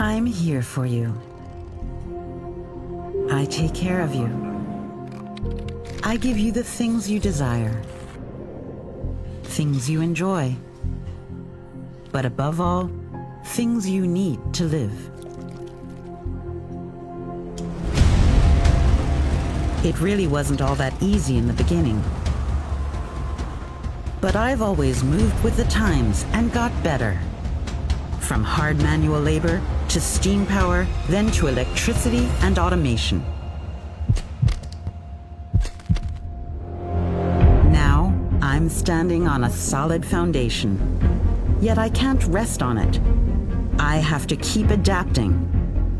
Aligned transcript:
I'm 0.00 0.26
here 0.26 0.62
for 0.62 0.86
you. 0.86 1.12
I 3.32 3.46
take 3.46 3.74
care 3.74 4.00
of 4.00 4.14
you. 4.14 4.30
I 6.04 6.16
give 6.16 6.38
you 6.38 6.52
the 6.52 6.62
things 6.62 7.10
you 7.10 7.18
desire, 7.18 7.82
things 9.42 9.90
you 9.90 10.00
enjoy, 10.00 10.54
but 12.12 12.24
above 12.24 12.60
all, 12.60 12.88
things 13.46 13.90
you 13.90 14.06
need 14.06 14.38
to 14.54 14.66
live. 14.66 15.10
It 19.84 20.00
really 20.00 20.28
wasn't 20.28 20.62
all 20.62 20.76
that 20.76 20.94
easy 21.02 21.38
in 21.38 21.48
the 21.48 21.54
beginning. 21.54 22.00
But 24.20 24.36
I've 24.36 24.62
always 24.62 25.02
moved 25.02 25.42
with 25.42 25.56
the 25.56 25.64
times 25.64 26.24
and 26.34 26.52
got 26.52 26.70
better. 26.84 27.20
From 28.20 28.44
hard 28.44 28.78
manual 28.78 29.20
labor 29.20 29.60
to 29.88 30.00
steam 30.00 30.44
power, 30.44 30.86
then 31.08 31.30
to 31.32 31.46
electricity 31.46 32.28
and 32.42 32.58
automation. 32.58 33.24
Now, 37.72 38.14
I'm 38.42 38.68
standing 38.68 39.26
on 39.26 39.44
a 39.44 39.50
solid 39.50 40.04
foundation. 40.04 40.78
Yet 41.60 41.78
I 41.78 41.88
can't 41.88 42.22
rest 42.24 42.62
on 42.62 42.76
it. 42.76 43.00
I 43.80 43.96
have 43.96 44.26
to 44.26 44.36
keep 44.36 44.70
adapting. 44.70 45.44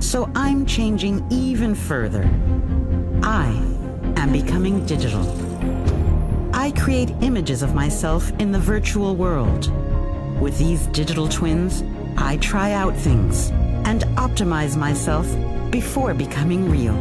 So 0.01 0.30
I'm 0.34 0.66
changing 0.66 1.27
even 1.30 1.74
further. 1.74 2.24
I 3.23 3.48
am 4.16 4.32
becoming 4.32 4.84
digital. 4.84 5.27
I 6.52 6.73
create 6.73 7.10
images 7.23 7.62
of 7.62 7.74
myself 7.74 8.30
in 8.38 8.52
the 8.52 8.59
virtual 8.59 9.16
world. 9.16 9.73
With 10.41 10.59
these 10.59 10.87
digital 10.88 11.26
twins, 11.26 11.82
I 12.16 12.37
try 12.37 12.73
out 12.73 12.95
things 12.95 13.51
and 13.89 14.03
optimize 14.19 14.77
myself 14.77 15.27
before 15.71 16.13
becoming 16.13 16.71
real. 16.71 16.95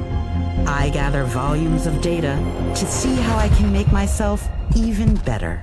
I 0.66 0.90
gather 0.90 1.26
volumes 1.26 1.86
of 1.86 2.00
data 2.00 2.34
to 2.76 2.86
see 2.86 3.14
how 3.16 3.36
I 3.36 3.50
can 3.50 3.74
make 3.74 3.92
myself 3.92 4.48
even 4.74 5.16
better. 5.16 5.62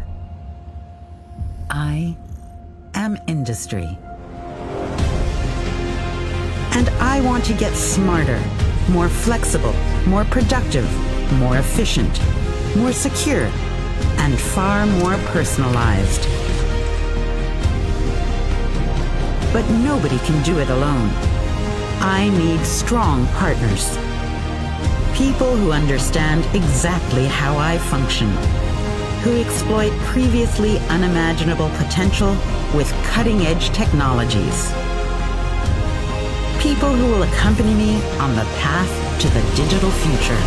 I 1.70 2.14
am 2.92 3.16
industry. 3.26 3.98
And 6.76 6.90
I 7.00 7.22
want 7.22 7.42
to 7.46 7.54
get 7.54 7.72
smarter, 7.72 8.40
more 8.90 9.08
flexible, 9.08 9.72
more 10.06 10.26
productive, 10.26 10.86
more 11.38 11.56
efficient, 11.56 12.20
more 12.76 12.92
secure, 12.92 13.46
and 14.18 14.38
far 14.38 14.84
more 14.84 15.16
personalized. 15.32 16.43
But 19.54 19.70
nobody 19.70 20.18
can 20.18 20.42
do 20.42 20.58
it 20.58 20.68
alone. 20.68 21.08
I 22.00 22.28
need 22.36 22.66
strong 22.66 23.24
partners. 23.28 23.96
People 25.16 25.56
who 25.56 25.70
understand 25.70 26.44
exactly 26.56 27.26
how 27.26 27.56
I 27.56 27.78
function, 27.78 28.26
who 29.22 29.40
exploit 29.40 29.92
previously 30.00 30.78
unimaginable 30.88 31.70
potential 31.76 32.36
with 32.74 32.92
cutting 33.04 33.42
edge 33.42 33.70
technologies. 33.70 34.72
People 36.60 36.92
who 36.92 37.06
will 37.12 37.22
accompany 37.22 37.74
me 37.74 38.02
on 38.18 38.34
the 38.34 38.46
path 38.58 38.90
to 39.20 39.28
the 39.28 39.42
digital 39.54 39.92
future. 40.02 40.42